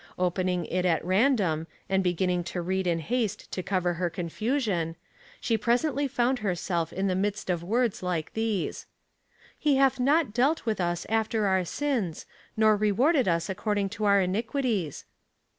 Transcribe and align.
Open 0.17 0.49
ing 0.49 0.65
it 0.65 0.83
at 0.83 1.05
random, 1.05 1.67
and 1.87 2.03
beginning 2.03 2.43
to 2.45 2.59
read 2.63 2.87
in 2.87 2.97
haste 2.97 3.51
to 3.51 3.61
cover 3.61 3.93
her 3.93 4.09
confusion, 4.09 4.95
she 5.39 5.59
presently 5.59 6.07
found 6.07 6.39
herself 6.39 6.91
in 6.91 7.05
the 7.05 7.13
midst 7.13 7.51
of 7.51 7.61
words 7.61 8.01
like 8.01 8.33
these: 8.33 8.87
*' 9.21 9.27
He 9.59 9.75
hath 9.75 9.99
not 9.99 10.33
dealt 10.33 10.65
with 10.65 10.81
us 10.81 11.05
after 11.07 11.45
our 11.45 11.63
sins, 11.65 12.25
nor 12.57 12.75
rewarded 12.75 13.27
us 13.27 13.47
according 13.47 13.89
to 13.89 14.05
our 14.05 14.19
iniquities." 14.21 15.05